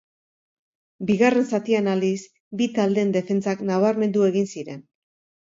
[1.11, 2.17] Bigarren zatian, aldiz,
[2.63, 4.83] bi taldeen defentsak nabarmendu egin ziren.